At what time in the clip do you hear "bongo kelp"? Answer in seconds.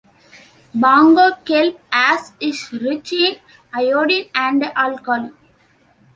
0.73-1.75